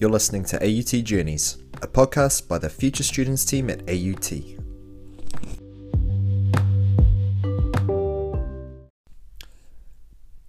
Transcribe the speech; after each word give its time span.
You're 0.00 0.08
listening 0.08 0.44
to 0.44 0.56
AUT 0.56 1.04
Journeys, 1.04 1.58
a 1.82 1.86
podcast 1.86 2.48
by 2.48 2.56
the 2.56 2.70
Future 2.70 3.02
Students 3.02 3.44
team 3.44 3.68
at 3.68 3.82
AUT. 3.82 4.32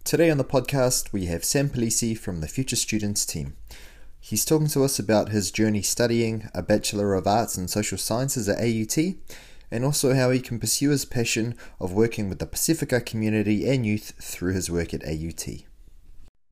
Today 0.06 0.32
on 0.32 0.38
the 0.38 0.46
podcast, 0.46 1.12
we 1.12 1.26
have 1.26 1.44
Sam 1.44 1.70
Polisi 1.70 2.18
from 2.18 2.40
the 2.40 2.48
Future 2.48 2.78
Students 2.78 3.26
team. 3.26 3.58
He's 4.22 4.46
talking 4.46 4.70
to 4.70 4.86
us 4.86 4.98
about 5.00 5.32
his 5.32 5.52
journey 5.52 5.82
studying 5.82 6.48
a 6.56 6.64
Bachelor 6.64 7.14
of 7.14 7.28
Arts 7.28 7.58
in 7.58 7.68
Social 7.68 7.98
Sciences 7.98 8.48
at 8.48 8.60
AUT 8.60 9.16
and 9.70 9.84
also 9.84 10.14
how 10.14 10.30
he 10.30 10.40
can 10.40 10.62
pursue 10.62 10.92
his 10.92 11.04
passion 11.04 11.56
of 11.78 11.92
working 11.92 12.30
with 12.30 12.40
the 12.40 12.48
Pasifika 12.48 13.06
community 13.06 13.70
and 13.70 13.86
youth 13.86 14.14
through 14.18 14.54
his 14.54 14.72
work 14.72 14.94
at 14.94 15.04
AUT. 15.04 15.66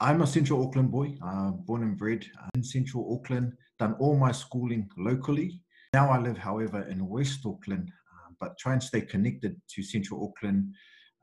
I'm 0.02 0.22
a 0.22 0.28
Central 0.28 0.66
Auckland 0.66 0.92
boy, 0.92 1.18
uh, 1.22 1.52
born 1.52 1.84
and 1.84 1.98
bred 1.98 2.26
in 2.56 2.64
Central 2.64 3.14
Auckland, 3.14 3.52
done 3.80 3.96
all 4.00 4.16
my 4.16 4.32
schooling 4.32 4.90
locally. 4.98 5.60
Now 5.94 6.10
I 6.10 6.20
live, 6.20 6.38
however, 6.38 6.84
in 6.84 7.06
West 7.06 7.42
Auckland, 7.46 7.92
uh, 7.92 8.32
but 8.40 8.58
try 8.58 8.72
and 8.72 8.82
stay 8.82 9.02
connected 9.02 9.60
to 9.68 9.84
Central 9.84 10.26
Auckland 10.26 10.74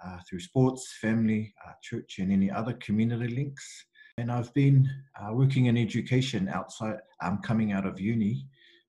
uh, 0.05 0.19
through 0.29 0.41
sports, 0.41 0.95
family, 1.01 1.55
uh, 1.67 1.73
church, 1.83 2.19
and 2.19 2.31
any 2.31 2.51
other 2.51 2.75
community 2.75 3.35
links. 3.35 3.87
And 4.19 4.31
I've 4.31 4.53
been 4.53 4.87
uh, 5.19 5.33
working 5.33 5.67
in 5.67 5.79
education 5.79 6.47
outside, 6.51 6.99
um, 7.23 7.39
coming 7.39 7.73
out 7.73 7.87
of 7.87 7.99
uni 7.99 8.45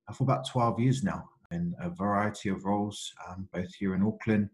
uh, 0.09 0.13
for 0.13 0.25
about 0.25 0.49
12 0.49 0.81
years 0.81 1.01
now 1.01 1.29
in 1.51 1.73
a 1.79 1.89
variety 1.89 2.49
of 2.49 2.65
roles, 2.65 3.13
um, 3.29 3.47
both 3.53 3.73
here 3.75 3.95
in 3.95 4.03
Auckland, 4.03 4.49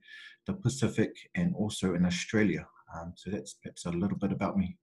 the 0.46 0.54
Pacific, 0.54 1.12
and 1.34 1.56
also 1.56 1.96
in 1.96 2.06
Australia. 2.06 2.68
Um, 2.96 3.14
so 3.16 3.32
that's 3.32 3.56
perhaps 3.56 3.86
a 3.86 3.90
little 3.90 4.18
bit 4.18 4.32
about 4.32 4.58
me. 4.58 4.78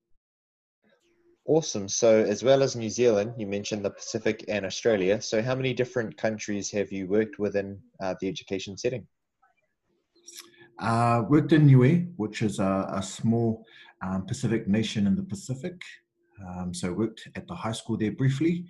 Awesome. 1.50 1.88
So, 1.88 2.22
as 2.22 2.44
well 2.44 2.62
as 2.62 2.76
New 2.76 2.88
Zealand, 2.88 3.34
you 3.36 3.44
mentioned 3.44 3.84
the 3.84 3.90
Pacific 3.90 4.44
and 4.46 4.64
Australia. 4.64 5.20
So, 5.20 5.42
how 5.42 5.56
many 5.56 5.74
different 5.74 6.16
countries 6.16 6.70
have 6.70 6.92
you 6.92 7.08
worked 7.08 7.40
within 7.40 7.80
uh, 8.00 8.14
the 8.20 8.28
education 8.28 8.78
setting? 8.78 9.04
Uh, 10.78 11.24
worked 11.28 11.52
in 11.52 11.66
Niue, 11.66 12.06
which 12.18 12.42
is 12.42 12.60
a, 12.60 12.88
a 12.92 13.02
small 13.02 13.64
um, 14.00 14.26
Pacific 14.26 14.68
nation 14.68 15.08
in 15.08 15.16
the 15.16 15.24
Pacific. 15.24 15.74
Um, 16.48 16.72
so, 16.72 16.92
worked 16.92 17.28
at 17.34 17.48
the 17.48 17.56
high 17.56 17.72
school 17.72 17.96
there 17.96 18.12
briefly. 18.12 18.66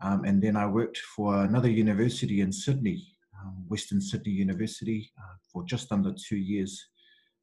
Um, 0.00 0.24
and 0.24 0.42
then 0.42 0.56
I 0.56 0.66
worked 0.66 0.96
for 1.14 1.44
another 1.44 1.68
university 1.68 2.40
in 2.40 2.50
Sydney, 2.52 3.06
um, 3.38 3.66
Western 3.68 4.00
Sydney 4.00 4.32
University, 4.32 5.12
uh, 5.18 5.36
for 5.52 5.62
just 5.64 5.92
under 5.92 6.14
two 6.14 6.38
years 6.38 6.88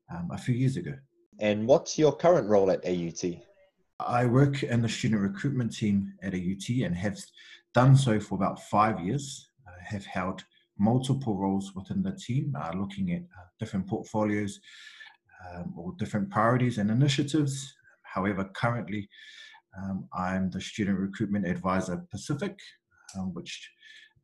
um, 0.10 0.32
a 0.34 0.40
few 0.40 0.56
years 0.56 0.76
ago. 0.76 0.96
And 1.38 1.68
what's 1.68 2.00
your 2.00 2.14
current 2.14 2.50
role 2.50 2.72
at 2.72 2.84
AUT? 2.84 3.44
I 4.08 4.26
work 4.26 4.64
in 4.64 4.82
the 4.82 4.90
student 4.90 5.22
recruitment 5.22 5.76
team 5.76 6.14
at 6.22 6.34
AUT 6.34 6.70
and 6.84 6.96
have 6.96 7.20
done 7.74 7.96
so 7.96 8.20
for 8.20 8.36
about 8.36 8.62
five 8.64 9.00
years. 9.00 9.50
I 9.68 9.94
have 9.94 10.06
held 10.06 10.44
multiple 10.78 11.38
roles 11.38 11.74
within 11.76 12.02
the 12.02 12.14
team, 12.14 12.56
uh, 12.60 12.72
looking 12.76 13.12
at 13.14 13.22
uh, 13.22 13.46
different 13.60 13.88
portfolios 13.88 14.60
um, 15.54 15.74
or 15.78 15.94
different 15.98 16.30
priorities 16.30 16.78
and 16.78 16.90
initiatives. 16.90 17.74
However, 18.04 18.46
currently 18.54 19.10
um, 19.78 20.08
I'm 20.14 20.50
the 20.50 20.60
Student 20.60 21.00
Recruitment 21.00 21.48
Advisor 21.48 22.04
Pacific, 22.12 22.60
um, 23.18 23.34
which 23.34 23.70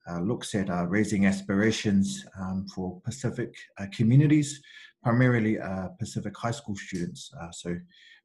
uh, 0.10 0.20
looks 0.20 0.56
at 0.56 0.70
uh, 0.70 0.86
raising 0.86 1.26
aspirations 1.26 2.26
um, 2.40 2.66
for 2.74 3.00
Pacific 3.02 3.54
uh, 3.80 3.86
communities, 3.92 4.62
primarily 5.08 5.58
uh, 5.58 5.88
Pacific 6.00 6.36
high 6.36 6.52
school 6.52 6.76
students. 6.76 7.32
Uh, 7.40 7.50
so, 7.52 7.78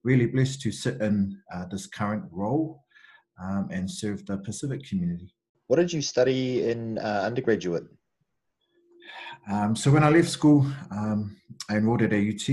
really 0.02 0.26
blessed 0.26 0.60
to 0.60 0.72
sit 0.72 1.00
in 1.00 1.38
uh, 1.54 1.64
this 1.70 1.86
current 1.86 2.24
role 2.32 2.82
um, 3.40 3.68
and 3.70 3.88
serve 3.88 4.26
the 4.26 4.36
Pacific 4.38 4.84
community. 4.84 5.32
What 5.68 5.76
did 5.76 5.92
you 5.92 6.02
study 6.02 6.68
in 6.68 6.98
undergraduate? 6.98 7.84
Um, 9.48 9.76
so, 9.76 9.92
when 9.92 10.02
I 10.02 10.10
left 10.10 10.28
school, 10.28 10.66
um, 10.90 11.36
I 11.70 11.76
enrolled 11.76 12.02
at 12.02 12.12
AUT 12.12 12.48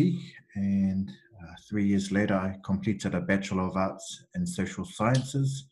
and 0.54 1.10
uh, 1.42 1.56
three 1.68 1.88
years 1.88 2.12
later, 2.12 2.36
I 2.36 2.56
completed 2.64 3.16
a 3.16 3.22
Bachelor 3.22 3.64
of 3.64 3.78
Arts 3.78 4.26
in 4.36 4.46
Social 4.46 4.86
Sciences. 4.86 5.70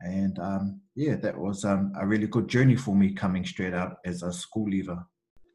And 0.00 0.38
um, 0.38 0.80
yeah, 0.94 1.16
that 1.16 1.36
was 1.36 1.64
um, 1.64 1.92
a 1.98 2.06
really 2.06 2.28
good 2.28 2.46
journey 2.46 2.76
for 2.76 2.94
me 2.94 3.14
coming 3.14 3.44
straight 3.44 3.74
out 3.74 3.96
as 4.04 4.22
a 4.22 4.32
school 4.32 4.68
leaver. 4.70 5.04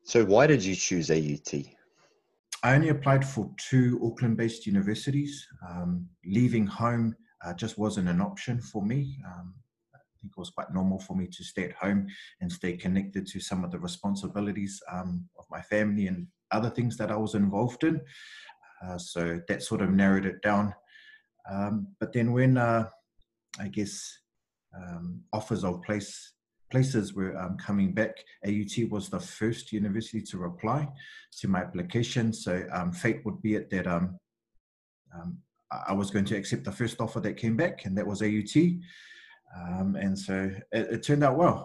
So, 0.03 0.25
why 0.25 0.47
did 0.47 0.65
you 0.65 0.75
choose 0.75 1.09
AUT? 1.09 1.75
I 2.65 2.73
only 2.73 2.89
applied 2.89 3.23
for 3.23 3.51
two 3.57 4.01
Auckland 4.03 4.37
based 4.37 4.65
universities. 4.65 5.47
Um, 5.69 6.09
leaving 6.25 6.65
home 6.65 7.15
uh, 7.45 7.53
just 7.53 7.77
wasn't 7.77 8.09
an 8.09 8.21
option 8.21 8.59
for 8.59 8.83
me. 8.83 9.19
Um, 9.23 9.53
I 9.93 9.99
think 10.19 10.33
it 10.35 10.39
was 10.39 10.49
quite 10.49 10.73
normal 10.73 10.97
for 10.97 11.15
me 11.15 11.27
to 11.27 11.43
stay 11.43 11.65
at 11.65 11.73
home 11.73 12.07
and 12.41 12.51
stay 12.51 12.75
connected 12.75 13.27
to 13.27 13.39
some 13.39 13.63
of 13.63 13.69
the 13.69 13.77
responsibilities 13.77 14.81
um, 14.91 15.29
of 15.37 15.45
my 15.51 15.61
family 15.61 16.07
and 16.07 16.25
other 16.49 16.71
things 16.71 16.97
that 16.97 17.11
I 17.11 17.15
was 17.17 17.35
involved 17.35 17.83
in. 17.83 18.01
Uh, 18.83 18.97
so 18.97 19.39
that 19.47 19.61
sort 19.61 19.81
of 19.83 19.91
narrowed 19.91 20.25
it 20.25 20.41
down. 20.41 20.73
Um, 21.47 21.89
but 21.99 22.13
then 22.13 22.31
when 22.31 22.57
uh, 22.57 22.89
I 23.59 23.67
guess 23.67 24.17
um, 24.75 25.21
offers 25.31 25.63
of 25.63 25.83
place 25.83 26.31
places 26.75 27.13
were 27.13 27.37
um, 27.37 27.55
coming 27.57 27.93
back, 27.93 28.13
AUT 28.45 28.89
was 28.89 29.07
the 29.07 29.19
first 29.19 29.71
university 29.71 30.21
to 30.21 30.37
reply 30.37 30.87
to 31.39 31.47
my 31.47 31.59
application. 31.59 32.33
So 32.33 32.51
um, 32.73 32.91
fate 32.91 33.21
would 33.25 33.41
be 33.41 33.55
it 33.55 33.69
that 33.69 33.87
um, 33.87 34.19
um, 35.15 35.37
I 35.87 35.93
was 35.93 36.11
going 36.11 36.25
to 36.25 36.35
accept 36.35 36.65
the 36.65 36.71
first 36.71 36.99
offer 36.99 37.21
that 37.21 37.37
came 37.37 37.55
back, 37.55 37.85
and 37.85 37.97
that 37.97 38.05
was 38.05 38.21
AUT. 38.21 38.55
and 40.05 40.19
so 40.27 40.51
it, 40.71 40.85
it, 40.95 41.03
turned 41.03 41.23
out 41.23 41.37
well. 41.37 41.57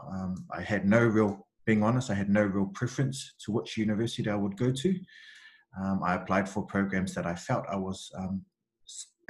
I 0.59 0.63
had 0.63 0.87
no 0.87 1.03
real, 1.05 1.47
being 1.67 1.83
honest, 1.83 2.11
I 2.11 2.15
had 2.15 2.31
no 2.31 2.45
real 2.45 2.71
preference 2.81 3.35
to 3.45 3.53
which 3.53 3.77
university 3.77 4.31
I 4.31 4.37
would 4.37 4.57
go 4.57 4.71
to 4.71 4.95
um, 5.79 6.03
I 6.05 6.15
applied 6.15 6.49
for 6.49 6.63
programs 6.63 7.15
that 7.15 7.27
I 7.27 7.35
felt 7.35 7.65
I 7.71 7.77
was 7.77 8.11
um, 8.17 8.45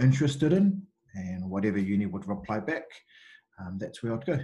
interested 0.00 0.52
in, 0.52 0.82
and 1.14 1.50
whatever 1.50 1.78
uni 1.78 2.06
would 2.06 2.28
reply 2.28 2.60
back, 2.60 2.84
um, 3.60 3.78
that's 3.78 4.02
where 4.02 4.14
I'd 4.14 4.24
go. 4.24 4.38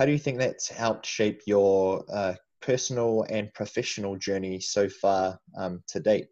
How 0.00 0.06
do 0.06 0.12
you 0.12 0.18
think 0.18 0.38
that's 0.38 0.66
helped 0.66 1.04
shape 1.04 1.42
your 1.46 2.06
uh, 2.10 2.32
personal 2.62 3.26
and 3.28 3.52
professional 3.52 4.16
journey 4.16 4.58
so 4.58 4.88
far 4.88 5.38
um, 5.58 5.82
to 5.88 6.00
date? 6.00 6.28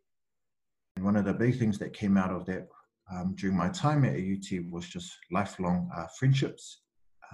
One 0.99 1.17
of 1.17 1.27
the 1.27 1.35
big 1.35 1.59
things 1.59 1.79
that 1.81 1.93
came 1.93 2.17
out 2.17 2.31
of 2.31 2.47
that 2.47 2.67
um, 3.13 3.35
during 3.37 3.55
my 3.55 3.69
time 3.69 4.07
at 4.07 4.15
AUT 4.15 4.71
was 4.71 4.89
just 4.89 5.15
lifelong 5.31 5.91
uh, 5.95 6.07
friendships 6.19 6.81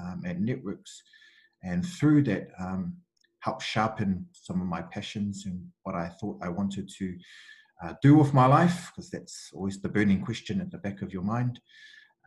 um, 0.02 0.24
and 0.26 0.44
networks. 0.44 1.04
And 1.62 1.86
through 1.86 2.24
that, 2.24 2.48
um, 2.58 2.96
helped 3.38 3.62
sharpen 3.62 4.26
some 4.32 4.60
of 4.60 4.66
my 4.66 4.82
passions 4.82 5.46
and 5.46 5.64
what 5.84 5.94
I 5.94 6.08
thought 6.20 6.40
I 6.42 6.48
wanted 6.48 6.90
to 6.98 7.16
uh, 7.84 7.94
do 8.02 8.16
with 8.16 8.34
my 8.34 8.46
life, 8.46 8.90
because 8.90 9.08
that's 9.08 9.50
always 9.54 9.80
the 9.80 9.88
burning 9.88 10.20
question 10.20 10.60
at 10.60 10.72
the 10.72 10.78
back 10.78 11.00
of 11.00 11.12
your 11.12 11.22
mind, 11.22 11.60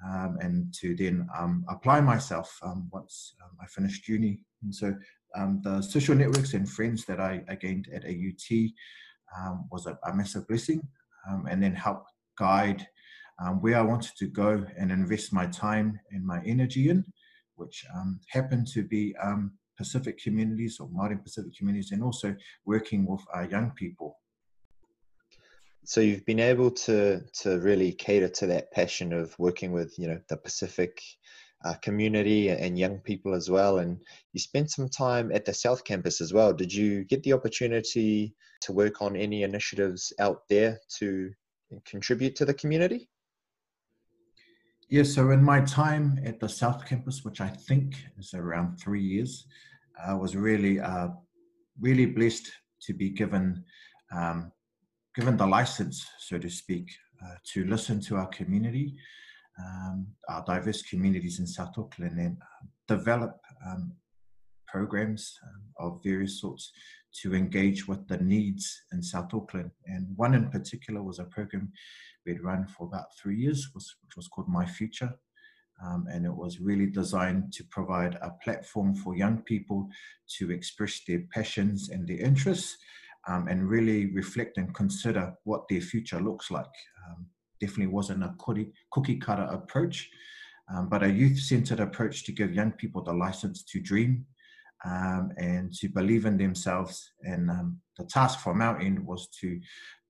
um, 0.06 0.38
and 0.41 0.74
to 0.75 0.96
then 0.96 1.28
um, 1.38 1.66
apply 1.69 2.02
myself 2.02 2.58
um, 2.63 2.90
once 2.91 3.34
um, 3.44 3.58
I 3.62 3.66
finished 3.68 4.08
uni. 4.08 4.44
And 4.62 4.74
so 4.74 4.94
um, 5.35 5.62
the 5.63 5.81
social 5.81 6.16
networks 6.16 6.53
and 6.53 6.69
friends 6.69 7.06
that 7.06 7.19
I, 7.19 7.44
I 7.50 7.56
gained 7.56 7.90
at 7.94 8.06
AUT 8.06 8.72
was 9.72 9.85
a, 9.85 9.97
a, 10.06 10.16
massive 10.16 10.47
blessing, 10.47 10.81
and 11.50 11.62
then 11.62 11.74
help 11.74 12.06
guide 12.38 12.88
where 13.59 13.78
I 13.78 13.81
wanted 13.81 14.16
to 14.18 14.28
go 14.28 14.66
and 14.78 14.91
invest 14.91 15.34
my 15.34 15.46
time 15.47 16.00
and 16.12 16.25
my 16.25 16.41
energy 16.46 16.90
in, 16.90 17.03
which 17.56 17.85
happened 18.31 18.68
to 18.68 18.84
be 18.84 19.16
Pacific 19.78 20.18
communities 20.18 20.79
or 20.79 20.90
Māori 20.90 21.22
Pacific 21.22 21.56
communities, 21.56 21.91
and 21.91 22.03
also 22.03 22.35
working 22.66 23.06
with 23.06 23.22
uh, 23.35 23.41
young 23.41 23.72
people 23.72 24.18
so 25.88 26.02
you've 26.02 26.25
been 26.25 26.42
able 26.42 26.70
to 26.70 27.22
to 27.31 27.59
really 27.59 27.94
cater 27.94 28.28
to 28.28 28.46
that 28.47 28.73
passion 28.73 29.14
of 29.14 29.34
working 29.40 29.72
with 29.72 29.97
you 29.97 30.06
know 30.09 30.20
the 30.28 30.35
Pacific 30.35 31.02
uh, 31.64 31.76
community 31.82 32.50
and 32.50 32.78
young 32.78 33.00
people 33.00 33.34
as 33.34 33.50
well. 33.50 33.79
And 33.79 33.97
you 34.34 34.40
spent 34.41 34.70
some 34.70 34.90
time 34.90 35.32
at 35.32 35.46
the 35.46 35.53
South 35.53 35.85
Campus 35.85 36.20
as 36.20 36.34
well. 36.34 36.52
Did 36.52 36.73
you 36.73 37.06
get 37.06 37.23
the 37.23 37.32
opportunity 37.32 38.35
to 38.64 38.73
work 38.73 39.02
on 39.02 39.16
any 39.16 39.44
initiatives 39.44 40.11
out 40.20 40.41
there 40.50 40.78
to 41.00 41.32
contribute 41.85 42.35
to 42.35 42.46
the 42.46 42.53
community? 42.53 43.08
Yes, 44.90 45.16
so 45.16 45.32
in 45.32 45.41
my 45.41 45.61
time 45.61 46.20
at 46.26 46.41
the 46.41 46.50
South 46.50 46.85
Campus, 46.85 47.23
which 47.23 47.40
I 47.40 47.47
think 47.47 47.96
is 48.17 48.34
around 48.34 48.76
three 48.76 49.02
years, 49.02 49.47
I 50.06 50.14
was 50.14 50.35
really, 50.35 50.82
uh, 50.82 51.09
really 51.79 52.06
blessed 52.06 52.52
to 52.82 52.94
be 52.94 53.09
given 53.09 53.64
um, 54.14 54.52
given 55.17 55.35
the 55.35 55.47
license, 55.47 56.05
so 56.19 56.37
to 56.37 56.47
speak, 56.47 56.87
uh, 57.23 57.37
to 57.43 57.66
listen 57.66 57.99
to 57.99 58.16
our 58.16 58.28
community, 58.28 58.93
um, 59.59 60.05
our 60.29 60.43
diverse 60.46 60.84
communities 60.84 61.40
in 61.40 61.47
South 61.47 61.75
Auckland, 61.75 62.19
and 62.19 62.37
uh, 62.40 62.66
develop 62.87 63.35
um, 63.66 63.91
programs 64.67 65.34
um, 65.43 65.64
of 65.79 65.99
various 66.03 66.40
sorts 66.40 66.72
to 67.19 67.34
engage 67.34 67.87
with 67.87 68.08
the 68.08 68.17
needs 68.17 68.79
in 68.93 69.02
South 69.02 69.34
Auckland. 69.34 69.72
And 69.87 70.05
one 70.16 70.35
in 70.35 70.52
particular 70.52 71.02
was 71.02 71.17
a 71.17 71.23
program 71.23 71.72
we'd 72.23 72.43
run 72.43 72.67
for 72.67 72.85
about 72.85 73.08
three 73.20 73.37
years, 73.37 73.72
which 73.73 74.16
was 74.16 74.28
called 74.28 74.47
My 74.47 74.67
Future, 74.67 75.11
Um, 75.85 76.05
and 76.11 76.25
it 76.25 76.35
was 76.43 76.59
really 76.70 76.90
designed 77.02 77.53
to 77.53 77.63
provide 77.78 78.16
a 78.22 78.31
platform 78.43 78.96
for 79.02 79.16
young 79.16 79.37
people 79.52 79.79
to 80.37 80.52
express 80.52 81.02
their 81.08 81.23
passions 81.35 81.90
and 81.90 82.08
their 82.08 82.22
interests 82.29 82.78
um, 83.28 83.47
and 83.47 83.70
really 83.70 84.08
reflect 84.14 84.58
and 84.58 84.74
consider 84.74 85.34
what 85.44 85.68
their 85.70 85.82
future 85.82 86.20
looks 86.20 86.50
like. 86.50 86.66
Um, 87.08 87.26
definitely 87.59 87.88
wasn't 87.88 88.24
a 88.24 88.34
cookie, 88.40 88.72
cookie 88.91 89.18
cutter 89.18 89.47
approach, 89.52 90.09
um, 90.74 90.90
but 90.90 91.03
a 91.03 91.09
youth 91.09 91.40
centered 91.40 91.79
approach 91.79 92.24
to 92.26 92.32
give 92.32 92.53
young 92.53 92.72
people 92.72 93.03
the 93.03 93.14
license 93.14 93.64
to 93.64 93.79
dream 93.79 94.26
um, 94.85 95.32
and 95.38 95.74
to 95.74 95.90
believe 95.90 96.26
in 96.26 96.38
themselves. 96.38 97.12
And 97.24 97.50
um, 97.50 97.79
the 97.97 98.06
task 98.06 98.40
from 98.40 98.62
our 98.62 98.79
end 98.79 99.06
was 99.06 99.28
to 99.41 99.59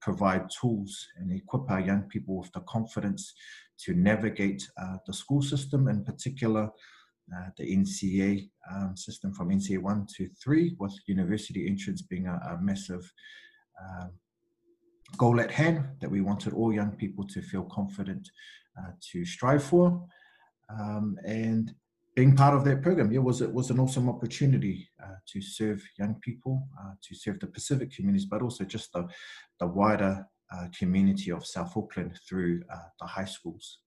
provide 0.00 0.50
tools 0.60 1.06
and 1.16 1.32
equip 1.32 1.70
our 1.70 1.80
young 1.80 2.02
people 2.02 2.38
with 2.38 2.52
the 2.52 2.60
confidence 2.60 3.34
to 3.84 3.94
navigate 3.94 4.68
uh, 4.80 4.96
the 5.06 5.12
school 5.12 5.42
system, 5.42 5.88
in 5.88 6.04
particular 6.04 6.70
uh, 7.36 7.50
the 7.56 7.76
NCEA 7.76 8.50
um, 8.72 8.96
system 8.96 9.32
from 9.32 9.50
NCEA 9.50 9.78
1 9.78 10.06
to 10.16 10.28
3, 10.42 10.76
with 10.78 10.94
university 11.06 11.66
entrance 11.66 12.02
being 12.02 12.26
a, 12.26 12.34
a 12.50 12.58
massive 12.60 13.10
uh, 13.80 14.06
goal 15.16 15.40
at 15.40 15.50
hand 15.50 15.84
that 16.00 16.10
we 16.10 16.20
wanted 16.20 16.52
all 16.52 16.72
young 16.72 16.92
people 16.92 17.26
to 17.26 17.42
feel 17.42 17.64
confident 17.64 18.28
uh, 18.78 18.90
to 19.12 19.24
strive 19.24 19.62
for. 19.62 20.06
Um, 20.70 21.16
and 21.24 21.72
being 22.14 22.34
part 22.34 22.54
of 22.54 22.64
that 22.64 22.82
program, 22.82 23.12
yeah, 23.12 23.20
was 23.20 23.40
it 23.40 23.52
was 23.52 23.70
an 23.70 23.78
awesome 23.78 24.08
opportunity 24.08 24.88
uh, 25.02 25.14
to 25.28 25.40
serve 25.40 25.82
young 25.98 26.16
people, 26.20 26.66
uh, 26.80 26.92
to 27.00 27.14
serve 27.14 27.38
the 27.40 27.46
Pacific 27.46 27.92
communities, 27.92 28.26
but 28.26 28.42
also 28.42 28.64
just 28.64 28.92
the 28.92 29.06
the 29.60 29.66
wider 29.66 30.26
uh, 30.52 30.66
community 30.76 31.30
of 31.30 31.46
South 31.46 31.76
Auckland 31.76 32.18
through 32.28 32.62
uh, 32.72 32.88
the 33.00 33.06
high 33.06 33.24
schools. 33.24 33.78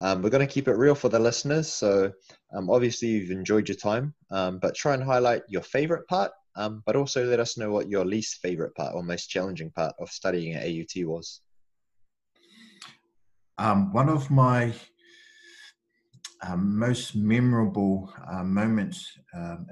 Um, 0.00 0.20
we're 0.20 0.30
going 0.30 0.46
to 0.46 0.52
keep 0.52 0.68
it 0.68 0.74
real 0.74 0.94
for 0.94 1.08
the 1.08 1.18
listeners. 1.18 1.68
So, 1.68 2.12
um, 2.54 2.68
obviously, 2.68 3.08
you've 3.08 3.30
enjoyed 3.30 3.68
your 3.68 3.76
time, 3.76 4.14
um, 4.30 4.58
but 4.58 4.74
try 4.74 4.94
and 4.94 5.02
highlight 5.02 5.42
your 5.48 5.62
favorite 5.62 6.06
part, 6.06 6.32
um, 6.56 6.82
but 6.84 6.96
also 6.96 7.24
let 7.24 7.40
us 7.40 7.56
know 7.56 7.70
what 7.70 7.88
your 7.88 8.04
least 8.04 8.38
favorite 8.42 8.74
part 8.74 8.94
or 8.94 9.02
most 9.02 9.28
challenging 9.28 9.70
part 9.70 9.94
of 9.98 10.10
studying 10.10 10.54
at 10.54 10.66
AUT 10.66 11.06
was. 11.06 11.40
Um, 13.58 13.92
one 13.92 14.10
of 14.10 14.30
my 14.30 14.74
um, 16.46 16.78
most 16.78 17.16
memorable 17.16 18.12
uh, 18.30 18.44
moments 18.44 19.10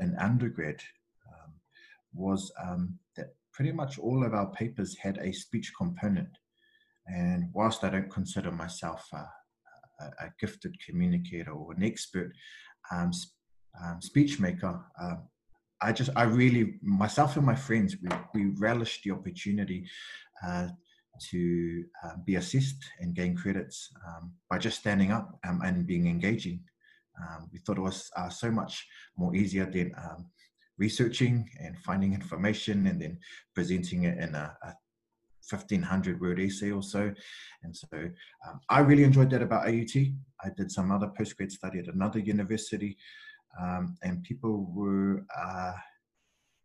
in 0.00 0.16
undergrad 0.18 0.80
was 2.14 2.50
that 3.16 3.34
pretty 3.52 3.72
much 3.72 3.98
all 3.98 4.24
of 4.24 4.34
our 4.34 4.50
papers 4.50 4.96
had 4.96 5.18
a 5.18 5.32
speech 5.32 5.72
component. 5.76 6.28
And 7.06 7.50
whilst 7.52 7.84
I 7.84 7.90
don't 7.90 8.10
consider 8.10 8.50
myself 8.50 9.06
a, 9.12 9.26
a, 10.00 10.28
gifted 10.40 10.74
communicator 10.84 11.52
or 11.52 11.72
an 11.72 11.82
expert 11.82 12.32
um, 12.92 13.10
um, 13.82 14.00
speech 14.00 14.40
maker, 14.40 14.80
uh, 15.00 15.16
I 15.80 15.92
just, 15.92 16.10
I 16.16 16.22
really, 16.22 16.74
myself 16.82 17.36
and 17.36 17.44
my 17.44 17.54
friends, 17.54 17.96
we, 18.02 18.08
we 18.34 18.50
relished 18.58 19.04
the 19.04 19.10
opportunity 19.10 19.86
uh, 20.46 20.68
to 21.30 21.84
uh, 22.04 22.16
be 22.24 22.36
assessed 22.36 22.84
and 23.00 23.14
gain 23.14 23.36
credits 23.36 23.90
um, 24.06 24.32
by 24.50 24.58
just 24.58 24.80
standing 24.80 25.12
up 25.12 25.38
um, 25.46 25.60
and 25.64 25.86
being 25.86 26.06
engaging. 26.06 26.60
Um, 27.20 27.48
we 27.52 27.58
thought 27.60 27.78
it 27.78 27.82
was 27.82 28.10
uh, 28.16 28.28
so 28.28 28.50
much 28.50 28.86
more 29.16 29.34
easier 29.34 29.66
than 29.66 29.94
researching 30.78 31.48
and 31.60 31.78
finding 31.78 32.14
information 32.14 32.86
and 32.86 33.00
then 33.00 33.18
presenting 33.54 34.04
it 34.04 34.18
in 34.18 34.34
a, 34.34 34.56
a 34.64 34.74
1500 35.50 36.20
word 36.20 36.40
essay 36.40 36.70
or 36.70 36.82
so. 36.82 37.12
And 37.62 37.76
so 37.76 37.88
um, 38.46 38.60
I 38.68 38.80
really 38.80 39.04
enjoyed 39.04 39.30
that 39.30 39.42
about 39.42 39.66
AUT. 39.66 39.96
I 39.96 40.50
did 40.56 40.70
some 40.70 40.90
other 40.90 41.10
postgrad 41.18 41.50
study 41.50 41.78
at 41.78 41.88
another 41.88 42.18
university, 42.18 42.96
um, 43.60 43.96
and 44.02 44.22
people 44.22 44.70
were 44.74 45.24
uh, 45.36 45.72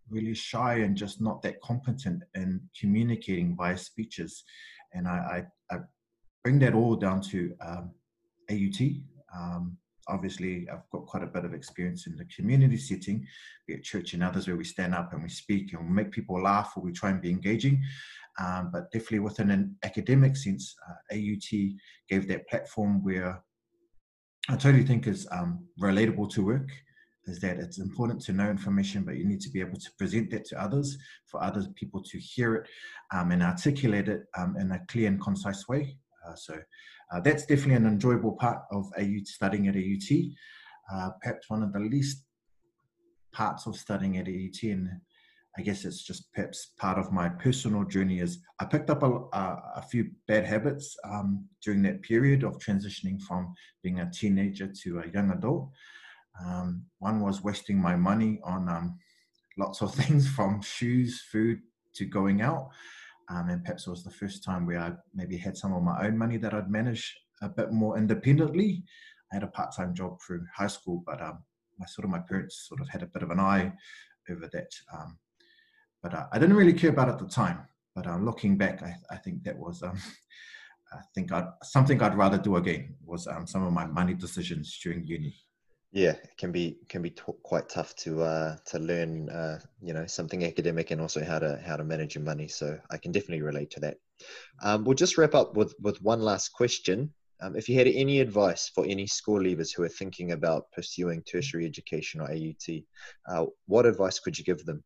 really 0.10 0.34
shy 0.34 0.76
and 0.76 0.96
just 0.96 1.22
not 1.22 1.42
that 1.44 1.62
competent 1.62 2.24
in 2.36 2.62
communicating 2.80 3.56
via 3.56 3.78
speeches. 3.78 4.44
And 4.94 5.08
I, 5.08 5.46
I, 5.72 5.76
I 5.76 5.80
bring 6.44 6.60
that 6.60 6.74
all 6.74 6.96
down 6.96 7.22
to 7.22 7.54
um, 7.62 7.92
AUT. 8.50 8.80
Obviously 10.10 10.68
I've 10.72 10.90
got 10.92 11.06
quite 11.06 11.24
a 11.24 11.28
bit 11.28 11.46
of 11.46 11.54
experience 11.54 12.08
in 12.08 12.16
the 12.16 12.26
community 12.26 12.78
setting, 12.78 13.26
be 13.68 13.76
it 13.76 13.84
church 13.84 14.14
and 14.14 14.24
others 14.24 14.48
where 14.48 14.58
we 14.58 14.64
stand 14.64 14.94
up 14.96 15.14
and 15.14 15.24
we 15.24 15.30
speak 15.30 15.74
and 15.74 15.88
we 15.88 15.94
make 15.94 16.12
people 16.12 16.42
laugh 16.42 16.74
or 16.76 16.84
we 16.84 16.92
try 16.92 17.10
and 17.10 17.22
be 17.22 17.32
engaging. 17.32 17.84
Um, 18.40 18.70
but 18.72 18.92
definitely 18.92 19.20
within 19.20 19.52
an 19.52 19.76
academic 19.84 20.36
sense, 20.38 20.76
uh, 20.90 21.16
AUT 21.16 21.50
gave 22.10 22.28
that 22.28 22.48
platform 22.48 23.04
where 23.04 23.44
I 24.50 24.56
totally 24.56 24.86
think 24.86 25.08
is 25.08 25.28
um, 25.32 25.66
relatable 25.80 26.30
to 26.32 26.46
work 26.46 26.70
is 27.30 27.40
that 27.40 27.58
it's 27.58 27.78
important 27.78 28.22
to 28.22 28.34
know 28.34 28.50
information, 28.50 29.04
but 29.04 29.16
you 29.16 29.26
need 29.26 29.42
to 29.42 29.50
be 29.52 29.60
able 29.60 29.78
to 29.78 29.92
present 29.98 30.32
that 30.32 30.46
to 30.46 30.62
others 30.62 30.98
for 31.26 31.42
other 31.44 31.64
people 31.76 32.02
to 32.02 32.18
hear 32.18 32.56
it 32.56 32.70
um, 33.14 33.32
and 33.32 33.44
articulate 33.44 34.08
it 34.08 34.24
um, 34.38 34.56
in 34.60 34.72
a 34.72 34.80
clear 34.88 35.08
and 35.08 35.22
concise 35.22 35.68
way. 35.68 35.98
Uh, 36.28 36.36
so 36.36 36.60
uh, 37.12 37.20
that's 37.22 37.46
definitely 37.46 37.76
an 37.76 37.86
enjoyable 37.86 38.34
part 38.34 38.60
of 38.72 38.92
AUT 38.98 39.26
studying 39.26 39.68
at 39.68 39.76
AUT. 39.76 40.10
Uh, 40.92 41.10
perhaps 41.22 41.50
one 41.50 41.64
of 41.64 41.74
the 41.74 41.80
least 41.80 42.24
parts 43.32 43.68
of 43.68 43.76
studying 43.76 44.18
at 44.18 44.28
AUT, 44.28 44.64
and 44.64 44.90
I 45.58 45.62
guess 45.62 45.86
it's 45.86 46.04
just 46.04 46.32
perhaps 46.34 46.72
part 46.78 46.98
of 46.98 47.12
my 47.12 47.30
personal 47.30 47.84
journey, 47.84 48.20
is 48.20 48.40
I 48.60 48.66
picked 48.66 48.90
up 48.90 49.04
a, 49.04 49.12
a, 49.12 49.64
a 49.78 49.86
few 49.90 50.12
bad 50.28 50.46
habits 50.46 50.96
um, 51.04 51.46
during 51.64 51.82
that 51.84 52.02
period 52.02 52.44
of 52.44 52.58
transitioning 52.60 53.22
from 53.22 53.54
being 53.84 54.00
a 54.00 54.10
teenager 54.12 54.72
to 54.84 55.00
a 55.00 55.12
young 55.12 55.32
adult. 55.32 55.70
Um, 56.44 56.86
one 57.00 57.20
was 57.20 57.44
wasting 57.44 57.82
my 57.82 57.96
money 57.96 58.40
on 58.44 58.70
um, 58.70 58.98
lots 59.58 59.82
of 59.82 59.94
things 60.00 60.28
from 60.28 60.62
shoes, 60.62 61.22
food 61.32 61.60
to 61.96 62.06
going 62.06 62.42
out. 62.42 62.70
Um, 63.30 63.50
and 63.50 63.64
perhaps 63.64 63.86
it 63.86 63.92
was 63.92 64.04
the 64.04 64.10
first 64.12 64.44
time 64.44 64.66
where 64.66 64.80
I 64.80 64.94
maybe 65.14 65.38
had 65.38 65.56
some 65.56 65.74
of 65.74 65.84
my 65.84 66.06
own 66.06 66.18
money 66.18 66.38
that 66.38 66.54
I'd 66.54 66.70
manage 66.70 67.16
a 67.42 67.50
bit 67.50 67.72
more 67.72 67.98
independently. 67.98 68.84
I 69.32 69.36
had 69.36 69.44
a 69.44 69.48
part-time 69.48 69.94
job 69.94 70.20
through 70.22 70.46
high 70.56 70.68
school, 70.68 71.04
but 71.06 71.22
um, 71.22 71.44
my 71.78 71.86
sort 71.86 72.06
of 72.06 72.12
my 72.12 72.20
parents 72.20 72.66
sort 72.68 72.82
of 72.82 72.90
had 72.90 73.04
a 73.04 73.08
bit 73.08 73.22
of 73.22 73.30
an 73.30 73.40
eye 73.40 73.72
over 74.30 74.48
that. 74.52 74.72
Um, 74.94 75.18
but 76.02 76.14
uh, 76.14 76.26
I 76.32 76.40
didn't 76.40 76.56
really 76.56 76.74
care 76.74 76.90
about 76.90 77.10
it 77.10 77.14
at 77.14 77.20
the 77.20 77.28
time. 77.28 77.60
But 77.96 78.08
uh, 78.08 78.18
looking 78.18 78.58
back, 78.58 78.82
I, 78.82 78.96
I, 79.12 79.18
think 79.18 79.44
that 79.44 79.58
was 79.58 79.84
um, 79.84 79.98
I 80.94 81.02
think 81.14 81.32
I'd, 81.32 81.48
something 81.64 82.02
I'd 82.02 82.16
rather 82.16 82.38
do 82.38 82.56
again 82.56 82.96
was 83.06 83.28
um, 83.28 83.46
some 83.46 83.64
of 83.64 83.74
my 83.74 83.86
money 83.86 84.14
decisions 84.14 84.80
during 84.82 85.06
uni 85.06 85.36
yeah 85.92 86.12
it 86.12 86.38
can 86.38 86.52
be 86.52 86.78
can 86.88 87.02
be 87.02 87.10
t- 87.10 87.24
quite 87.44 87.68
tough 87.68 87.96
to 87.96 88.22
uh 88.22 88.56
to 88.66 88.78
learn 88.80 89.30
uh 89.30 89.60
you 89.82 89.94
know 89.94 90.06
something 90.06 90.44
academic 90.44 90.92
and 90.92 91.02
also 91.02 91.24
how 91.24 91.40
to 91.40 91.60
how 91.66 91.76
to 91.76 91.84
manage 91.84 92.16
your 92.16 92.24
money 92.24 92.48
so 92.48 92.78
i 92.92 92.98
can 92.98 93.12
definitely 93.12 93.42
relate 93.42 93.72
to 93.72 93.80
that. 93.80 93.98
Um, 94.62 94.84
we'll 94.84 94.96
just 94.96 95.18
wrap 95.18 95.36
up 95.36 95.56
with 95.56 95.74
with 95.82 96.02
one 96.02 96.22
last 96.22 96.50
question. 96.50 97.14
Um, 97.42 97.56
if 97.56 97.70
you 97.70 97.76
had 97.78 97.88
any 97.88 98.20
advice 98.20 98.70
for 98.74 98.86
any 98.86 99.08
school 99.08 99.40
leavers 99.40 99.74
who 99.74 99.84
are 99.84 99.90
thinking 99.90 100.34
about 100.34 100.70
pursuing 100.74 101.24
tertiary 101.24 101.66
education 101.66 102.20
or 102.20 102.30
aut 102.30 102.84
uh, 103.28 103.46
what 103.66 103.86
advice 103.86 104.20
could 104.20 104.38
you 104.38 104.44
give 104.44 104.66
them? 104.66 104.84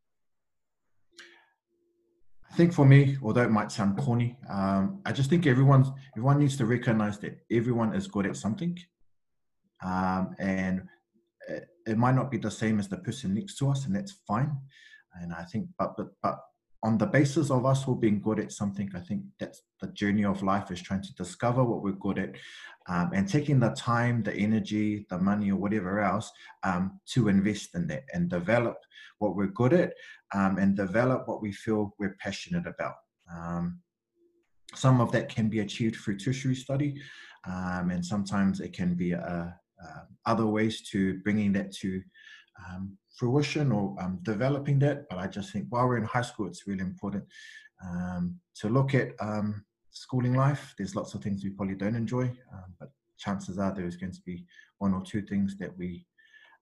I 2.51 2.55
think 2.55 2.73
for 2.73 2.85
me, 2.85 3.17
although 3.23 3.41
it 3.41 3.49
might 3.49 3.71
sound 3.71 3.97
corny, 3.97 4.37
um, 4.47 5.01
I 5.03 5.11
just 5.11 5.31
think 5.31 5.47
everyone 5.47 5.91
everyone 6.15 6.37
needs 6.37 6.55
to 6.57 6.67
recognize 6.67 7.17
that 7.19 7.39
everyone 7.51 7.95
is 7.95 8.05
good 8.07 8.27
at 8.27 8.37
something, 8.37 8.77
um, 9.83 10.35
and 10.39 10.83
it, 11.47 11.67
it, 11.85 11.97
might 11.97 12.15
not 12.15 12.31
be 12.31 12.37
the 12.37 12.51
same 12.51 12.79
as 12.79 12.87
the 12.87 12.97
person 12.97 13.33
next 13.33 13.57
to 13.57 13.69
us, 13.69 13.85
and 13.85 13.95
that's 13.95 14.19
fine. 14.27 14.55
And 15.21 15.33
I 15.33 15.43
think, 15.43 15.67
but 15.77 15.95
but 15.97 16.07
but 16.21 16.39
on 16.83 16.97
the 16.97 17.05
basis 17.05 17.49
of 17.49 17.65
us 17.65 17.87
all 17.87 17.95
being 17.95 18.21
good 18.21 18.39
at 18.39 18.51
something, 18.51 18.89
I 18.93 18.99
think 18.99 19.23
that's 19.39 19.61
the 19.81 19.87
journey 19.87 20.25
of 20.25 20.43
life 20.43 20.69
is 20.69 20.81
trying 20.81 21.01
to 21.03 21.13
discover 21.15 21.63
what 21.63 21.81
we're 21.81 21.93
good 21.93 22.19
at, 22.19 22.35
um, 22.87 23.11
and 23.13 23.27
taking 23.27 23.59
the 23.59 23.69
time, 23.69 24.21
the 24.21 24.35
energy, 24.35 25.05
the 25.09 25.17
money, 25.17 25.51
or 25.51 25.55
whatever 25.55 26.01
else 26.01 26.31
um, 26.63 26.99
to 27.13 27.29
invest 27.29 27.75
in 27.75 27.87
that 27.87 28.03
and 28.13 28.29
develop 28.29 28.77
what 29.19 29.35
we're 29.35 29.47
good 29.47 29.73
at, 29.73 29.93
um, 30.33 30.57
and 30.57 30.75
develop 30.75 31.27
what 31.27 31.41
we 31.41 31.51
feel 31.51 31.95
we're 31.99 32.17
passionate 32.19 32.67
about. 32.67 32.95
Um, 33.33 33.79
some 34.75 34.99
of 34.99 35.11
that 35.11 35.29
can 35.29 35.49
be 35.49 35.59
achieved 35.59 35.95
through 35.95 36.17
tertiary 36.17 36.55
study, 36.55 37.01
um, 37.47 37.91
and 37.91 38.05
sometimes 38.05 38.59
it 38.59 38.73
can 38.73 38.95
be 38.95 39.11
a, 39.13 39.19
uh, 39.19 39.51
other 40.25 40.45
ways 40.45 40.81
to 40.91 41.19
bringing 41.19 41.53
that 41.53 41.71
to 41.71 42.01
um, 42.67 42.97
fruition 43.15 43.71
or 43.71 43.95
um, 43.99 44.19
developing 44.23 44.79
that. 44.79 45.05
But 45.09 45.19
I 45.19 45.27
just 45.27 45.51
think 45.51 45.67
while 45.69 45.87
we're 45.87 45.97
in 45.97 46.03
high 46.03 46.21
school, 46.21 46.47
it's 46.47 46.67
really 46.67 46.81
important 46.81 47.25
um, 47.85 48.39
to 48.55 48.69
look 48.69 48.93
at 48.93 49.09
um, 49.19 49.63
schooling 49.91 50.33
life. 50.33 50.73
There's 50.77 50.95
lots 50.95 51.13
of 51.13 51.21
things 51.21 51.43
we 51.43 51.51
probably 51.51 51.75
don't 51.75 51.95
enjoy, 51.95 52.23
um, 52.23 52.73
but 52.79 52.89
chances 53.17 53.59
are 53.59 53.73
there's 53.73 53.97
going 53.97 54.13
to 54.13 54.21
be 54.25 54.45
one 54.79 54.93
or 54.93 55.01
two 55.01 55.21
things 55.21 55.57
that 55.57 55.77
we 55.77 56.05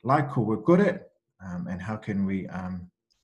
like 0.04 0.38
or 0.38 0.44
we're 0.44 0.58
good 0.58 0.82
at, 0.82 1.10
um, 1.46 1.68
and 1.68 1.82
how 1.82 1.96
can 1.96 2.26
we 2.26 2.48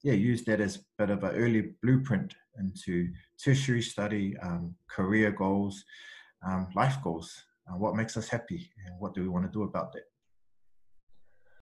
yeah, 0.03 0.13
use 0.13 0.43
that 0.45 0.61
as 0.61 0.75
a 0.77 0.79
bit 0.99 1.09
of 1.09 1.23
an 1.23 1.35
early 1.35 1.71
blueprint 1.81 2.35
into 2.59 3.09
tertiary 3.43 3.81
study, 3.81 4.37
career 4.89 5.31
goals, 5.31 5.83
life 6.75 6.97
goals 7.03 7.43
uh, 7.69 7.77
what 7.77 7.95
makes 7.95 8.17
us 8.17 8.27
happy 8.27 8.69
and 8.85 8.99
what 8.99 9.13
do 9.13 9.21
we 9.21 9.27
want 9.27 9.45
to 9.45 9.51
do 9.51 9.63
about 9.63 9.93
that. 9.93 10.03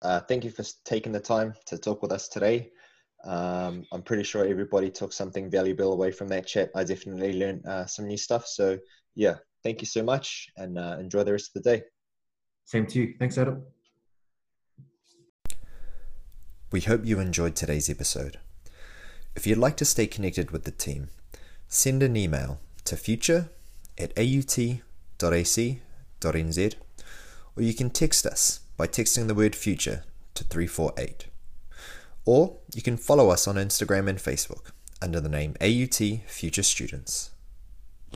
Uh, 0.02 0.20
thank 0.20 0.44
you 0.44 0.52
for 0.52 0.64
taking 0.84 1.12
the 1.12 1.20
time 1.20 1.54
to 1.66 1.78
talk 1.78 2.02
with 2.02 2.12
us 2.12 2.28
today. 2.28 2.70
Um, 3.24 3.86
I'm 3.94 4.02
pretty 4.02 4.24
sure 4.24 4.46
everybody 4.46 4.92
took 4.92 5.14
something 5.14 5.50
valuable 5.50 5.94
away 5.94 6.12
from 6.12 6.28
that 6.28 6.46
chat. 6.46 6.72
I 6.76 6.84
definitely 6.84 7.34
learned 7.40 7.66
uh, 7.66 7.86
some 7.86 8.08
new 8.08 8.18
stuff. 8.18 8.46
So, 8.46 8.78
yeah, 9.16 9.36
thank 9.64 9.80
you 9.80 9.88
so 9.88 10.04
much 10.04 10.50
and 10.58 10.78
uh, 10.78 10.98
enjoy 11.00 11.24
the 11.24 11.32
rest 11.32 11.56
of 11.56 11.64
the 11.64 11.78
day. 11.78 11.84
Same 12.66 12.86
to 12.88 13.00
you. 13.00 13.16
Thanks, 13.18 13.38
Adam. 13.38 13.64
We 16.70 16.82
hope 16.82 17.06
you 17.06 17.20
enjoyed 17.20 17.56
today's 17.56 17.90
episode. 17.90 18.40
If 19.36 19.48
you'd 19.48 19.58
like 19.58 19.78
to 19.78 19.86
stay 19.86 20.08
connected 20.08 20.52
with 20.52 20.66
the 20.66 20.72
team, 20.72 21.10
send 21.68 22.04
an 22.04 22.18
email 22.18 22.60
to 22.86 22.98
future 22.98 23.50
at 23.98 24.12
aut.ac.nz 24.18 25.80
or 27.56 27.64
you 27.64 27.74
can 27.74 27.90
text 27.90 28.26
us 28.26 28.62
by 28.78 28.88
texting 28.88 29.28
the 29.28 29.36
word 29.36 29.56
future 29.56 30.04
to 30.36 30.44
348. 30.44 31.28
Or 32.26 32.58
you 32.74 32.82
can 32.82 32.98
follow 32.98 33.30
us 33.30 33.48
on 33.48 33.56
Instagram 33.56 34.08
and 34.08 34.18
Facebook 34.18 34.72
under 35.02 35.20
the 35.20 35.30
name 35.30 35.56
AUT 35.62 36.22
Future 36.28 36.64
Students. 36.64 37.33